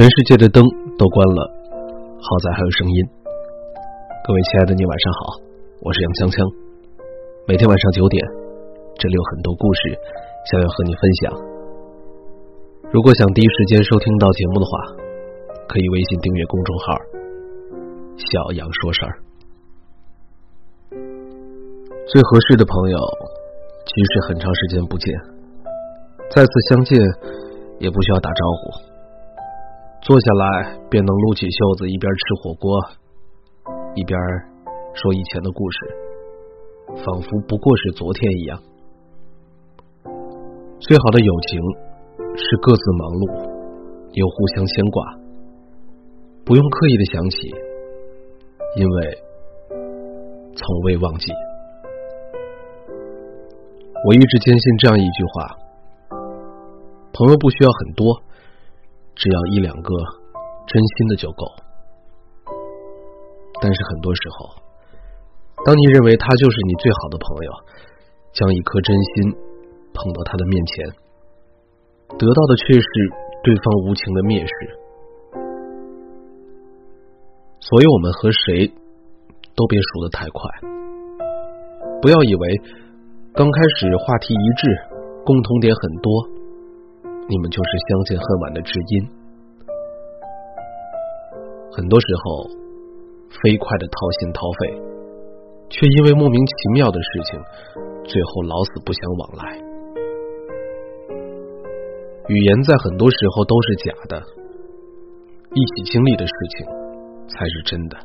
[0.00, 0.64] 全世界的灯
[0.96, 1.44] 都关了，
[2.24, 3.04] 好在还有声音。
[4.24, 5.44] 各位亲爱的，你晚上好，
[5.84, 6.40] 我是杨锵锵。
[7.44, 8.16] 每天晚上九点，
[8.96, 9.92] 这里有很多故事
[10.48, 11.28] 想要和你分享。
[12.88, 14.72] 如果想第一时间收听到节目的话，
[15.68, 16.96] 可以微信订阅公众号
[18.16, 19.12] “小杨说事儿”。
[22.08, 22.96] 最合适的朋友，
[23.84, 25.12] 即使很长时间不见，
[26.32, 26.96] 再次相见
[27.84, 28.89] 也不需要打招呼。
[30.02, 32.80] 坐下来，便能撸起袖子，一边吃火锅，
[33.94, 34.18] 一边
[34.94, 35.76] 说以前的故事，
[37.04, 38.58] 仿佛不过是昨天一样。
[40.80, 41.60] 最好的友情
[42.34, 43.28] 是各自忙碌，
[44.16, 45.04] 又互相牵挂，
[46.46, 47.36] 不用刻意的想起，
[48.76, 49.22] 因为
[50.56, 51.30] 从未忘记。
[54.06, 55.58] 我一直坚信这样一句话：
[57.12, 58.22] 朋友不需要很多。
[59.20, 59.92] 只要一两个
[60.66, 61.44] 真心的就够，
[63.60, 64.48] 但是很多时候，
[65.62, 67.52] 当你认为他就是你最好的朋友，
[68.32, 69.36] 将一颗真心
[69.92, 70.88] 捧到他的面前，
[72.16, 72.88] 得到的却是
[73.44, 74.54] 对方无情的蔑视。
[77.60, 78.72] 所以，我们和谁
[79.54, 80.40] 都别熟得太快，
[82.00, 82.56] 不要以为
[83.34, 84.80] 刚开始话题一致，
[85.26, 86.29] 共同点很多。
[87.28, 89.08] 你们就是相见恨晚的知音。
[91.72, 92.48] 很多时候，
[93.42, 94.60] 飞快的掏心掏肺，
[95.70, 97.40] 却因为莫名其妙的事情，
[98.04, 99.56] 最后老死不相往来。
[102.28, 104.22] 语言在很多时候都是假的，
[105.54, 106.66] 一起经历的事情
[107.28, 107.96] 才是真的。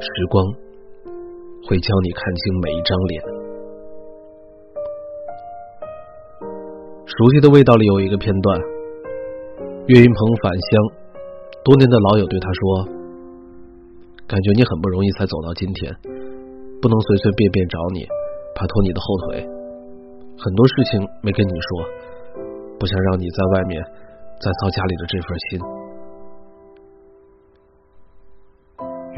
[0.00, 0.44] 时光
[1.68, 3.37] 会教你看清每一张脸。
[7.18, 8.60] 熟悉的味道里有一个片段，
[9.88, 10.70] 岳云鹏返乡，
[11.64, 12.86] 多年的老友对他说
[14.30, 15.90] ：“感觉你很不容易才走到今天，
[16.80, 18.06] 不能随随便便找你，
[18.54, 19.42] 怕拖你的后腿。
[20.38, 21.82] 很多事情没跟你说，
[22.78, 23.82] 不想让你在外面
[24.38, 25.58] 再操家里的这份心。”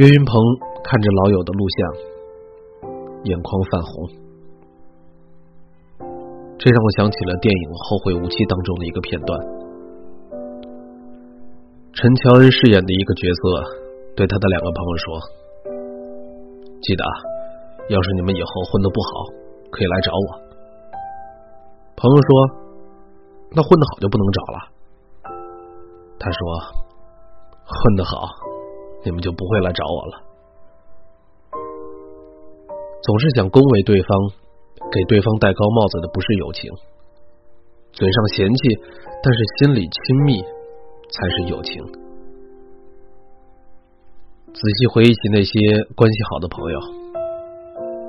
[0.00, 0.40] 岳云鹏
[0.82, 1.92] 看着老友的录像，
[3.24, 4.08] 眼眶泛红。
[6.60, 9.32] 这让我想起了电影《后会无期》当中的一个片段，
[11.96, 13.40] 陈乔恩饰演的一个角色
[14.12, 15.04] 对他的两个朋友说
[16.84, 17.02] ：“记得，
[17.88, 19.32] 要是你们以后混得不好，
[19.72, 20.28] 可以来找我。”
[21.96, 22.28] 朋友说
[23.56, 24.56] ：“那混得好就不能找了。”
[26.20, 26.36] 他说
[27.64, 28.28] ：“混得好，
[29.00, 30.28] 你们就不会来找我了。”
[33.00, 34.49] 总是想恭维对方。
[34.90, 36.70] 给对方戴高帽子的不是友情，
[37.92, 38.78] 嘴上嫌弃，
[39.22, 41.84] 但是心里亲密才是友情。
[44.52, 45.52] 仔细回忆起那些
[45.94, 46.78] 关系好的朋友，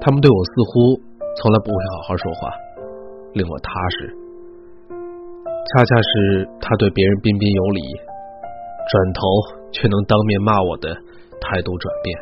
[0.02, 0.98] 他们对我似乎
[1.38, 2.50] 从来不会好好说话，
[3.34, 4.10] 令我踏实。
[4.90, 7.82] 恰恰是他对别人彬彬有礼，
[8.90, 9.22] 转头
[9.72, 10.96] 却能当面骂我的
[11.40, 12.18] 态度转变。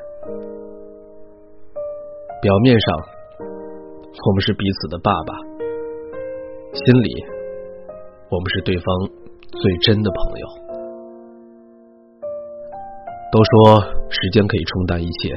[2.41, 3.19] 表面上。
[4.09, 5.34] 我们是彼此的爸爸，
[6.74, 7.24] 心里
[8.30, 8.86] 我们是对方
[9.50, 10.46] 最真的朋友。
[13.31, 15.30] 都说时间可以冲淡一切，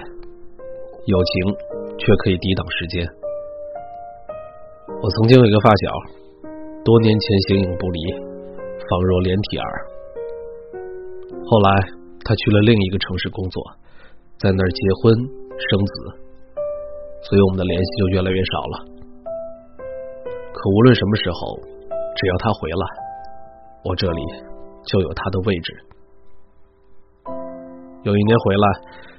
[1.04, 1.54] 友情
[1.98, 3.06] 却可以抵挡时间。
[4.88, 5.88] 我曾经有一个发小，
[6.84, 9.86] 多年前形影不离，仿若连体儿。
[11.46, 11.70] 后来
[12.24, 13.62] 他去了另一个城市工作，
[14.38, 16.31] 在那儿结婚生子。
[17.22, 18.74] 所以我们的联系就越来越少了。
[20.52, 21.58] 可无论什么时候，
[22.14, 22.84] 只要他回来，
[23.84, 24.22] 我这里
[24.86, 25.68] 就有他的位置。
[28.02, 28.66] 有一年回来，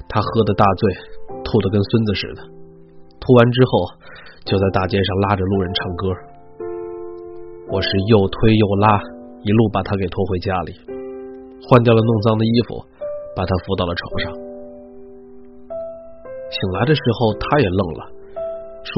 [0.09, 0.93] 他喝的大醉，
[1.43, 2.43] 吐的跟孙子似的。
[3.19, 3.71] 吐完之后，
[4.45, 6.03] 就在大街上拉着路人唱歌。
[7.71, 8.99] 我是又推又拉，
[9.41, 10.73] 一路把他给拖回家里，
[11.67, 12.75] 换掉了弄脏的衣服，
[13.35, 14.52] 把他扶到了床上。
[16.53, 18.05] 醒来的时候，他也愣了，
[18.85, 18.93] 说：“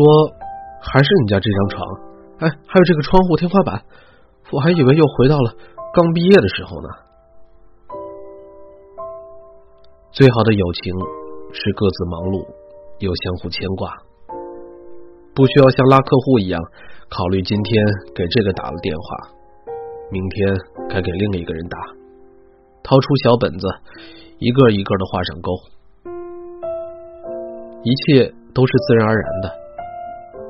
[0.84, 1.88] 还是你家这张床，
[2.40, 3.82] 哎，还有这个窗户、天花板，
[4.52, 5.54] 我还以为又回到了
[5.94, 6.90] 刚毕业的时候呢。”
[10.12, 10.94] 最好的友情
[11.52, 12.46] 是各自忙碌
[13.00, 13.92] 又相互牵挂，
[15.34, 16.62] 不需要像拉客户一样
[17.08, 17.84] 考虑今天
[18.16, 19.32] 给这个打了电话，
[20.12, 20.56] 明天
[20.90, 21.78] 该给另一个人打，
[22.84, 23.68] 掏出小本子，
[24.40, 25.52] 一个一个的画上勾。
[27.86, 29.52] 一切都是自然而然的，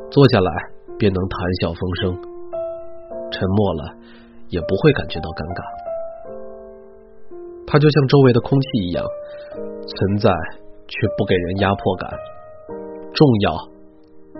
[0.09, 0.49] 坐下来
[0.97, 2.15] 便能谈笑风生，
[3.29, 3.91] 沉默了
[4.47, 5.59] 也不会感觉到尴尬。
[7.67, 9.03] 它就像周围的空气一样，
[9.51, 10.31] 存在
[10.87, 12.09] 却不给人压迫感，
[13.11, 13.51] 重要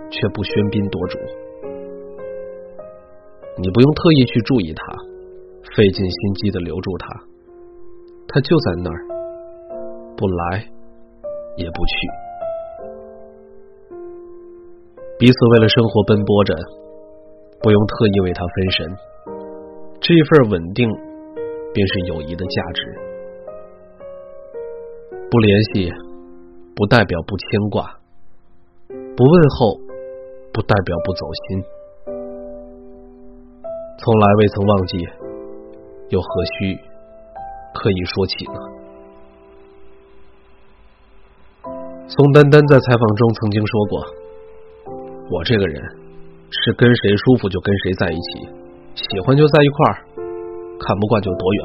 [0.08, 1.18] 却不喧宾夺主。
[3.60, 4.80] 你不用特意去注意它，
[5.76, 7.08] 费尽心机的留住它，
[8.28, 9.04] 它就在那儿，
[10.16, 10.64] 不来
[11.58, 12.25] 也不去。
[15.18, 16.54] 彼此为了生活奔波着，
[17.62, 18.96] 不用特意为他分神，
[19.98, 20.86] 这份稳定
[21.72, 22.84] 便是友谊的价值。
[25.30, 25.90] 不联系，
[26.76, 27.82] 不代表不牵挂；
[29.16, 29.80] 不问候，
[30.52, 31.64] 不代表不走心。
[33.98, 34.98] 从来未曾忘记，
[36.10, 36.76] 又何须
[37.72, 38.60] 刻意说起呢？
[42.06, 44.04] 宋丹丹在采访中曾经说过
[45.28, 45.82] ：“我这个人
[46.50, 48.48] 是跟谁舒服就跟谁在一起，
[48.94, 49.94] 喜欢就在一块儿，
[50.78, 51.64] 看不惯就躲远，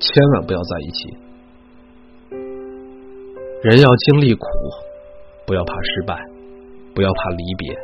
[0.00, 1.16] 千万不要在一起。”
[3.62, 4.46] 人要经历苦，
[5.46, 6.18] 不要怕失败，
[6.94, 7.78] 不要怕离别。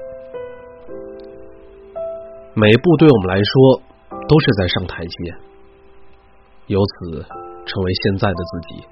[2.54, 3.80] 每一步对我们来说
[4.26, 5.34] 都是在上台阶，
[6.66, 7.22] 由此
[7.66, 8.82] 成为现在的自己。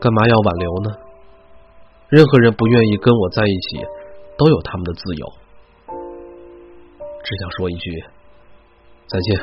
[0.00, 0.96] 干嘛要挽留呢？
[2.08, 3.84] 任何人不愿意跟我在一起，
[4.40, 5.26] 都有他们的自由。
[7.22, 7.90] 只想说一句
[9.06, 9.38] 再见，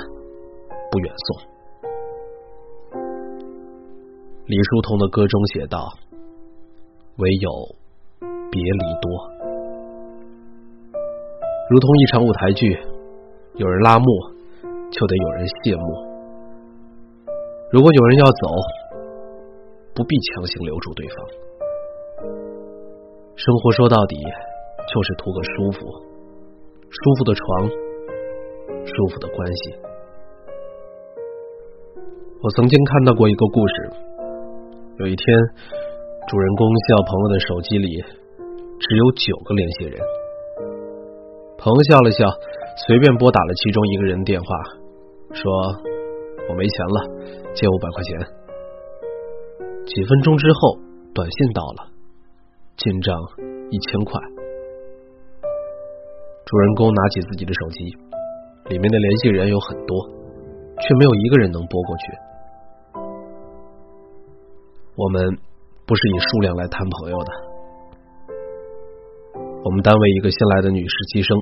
[0.90, 1.38] 不远送。
[4.48, 5.94] 李叔同的歌中写道
[7.18, 7.76] ：“唯有
[8.50, 9.12] 别离多，
[11.70, 12.80] 如同一场舞台剧，
[13.54, 14.06] 有人拉幕，
[14.90, 15.84] 就得有人谢幕。
[17.72, 18.48] 如果有人要走，
[19.94, 21.18] 不必强行留住对方。
[23.36, 24.16] 生活说到底
[24.94, 25.86] 就是图个舒服，
[26.90, 27.70] 舒服的床，
[28.86, 29.76] 舒服的关系。
[32.42, 33.74] 我曾经看到过一个故事。”
[35.00, 35.38] 有一天，
[36.28, 38.02] 主人公笑朋友的手机里
[38.80, 40.00] 只有九个联系人。
[41.60, 42.26] 朋友笑了笑，
[42.88, 44.48] 随便拨打了其中一个人电话，
[45.34, 45.52] 说
[46.50, 48.28] ：“我没钱了，借五百块钱。”
[49.86, 50.80] 几分钟之后，
[51.14, 51.92] 短信到了，
[52.78, 53.16] 进账
[53.70, 54.37] 一千块。
[56.48, 57.84] 主人公拿起自己的手机，
[58.72, 60.00] 里面的联系人有很多，
[60.80, 62.04] 却没有一个人能拨过去。
[64.96, 65.38] 我们
[65.86, 67.30] 不是以数量来谈朋友的。
[69.62, 71.38] 我们单位一个新来的女实习生，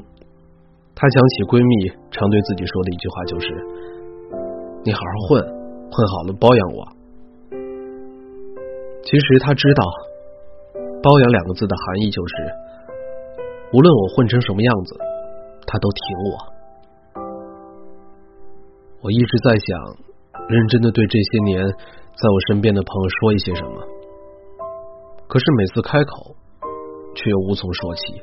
[0.95, 3.45] 她想起闺蜜常对自己说的一句话，就是
[4.81, 5.37] “你好好混，
[5.93, 6.81] 混好了包养我。”
[9.05, 9.85] 其实她知道
[11.05, 12.33] ，“包养”两个字的含义就是，
[13.75, 14.95] 无论我混成什么样子，
[15.67, 16.39] 他都挺我。
[19.01, 21.67] 我一直在想，认真的对这些年。
[22.15, 23.83] 在我身边的朋友说一些什么，
[25.27, 26.33] 可是每次开口，
[27.13, 28.21] 却又无从说起。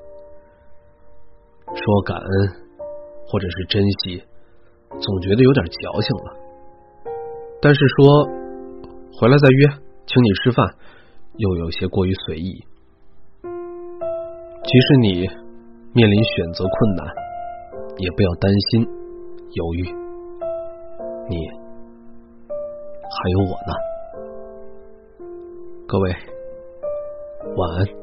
[1.66, 2.48] 说感恩
[3.26, 4.24] 或者是珍惜，
[4.88, 6.32] 总觉得有点矫情了。
[7.60, 8.24] 但是说
[9.20, 9.68] 回来再约，
[10.06, 10.66] 请你吃饭，
[11.36, 12.64] 又有些过于随意。
[14.64, 15.28] 即使你
[15.94, 17.06] 面临选择困难，
[17.98, 18.88] 也不要担心
[19.52, 19.82] 犹豫，
[21.28, 21.36] 你。
[23.14, 23.72] 还有我呢，
[25.86, 26.10] 各位，
[27.54, 28.01] 晚安。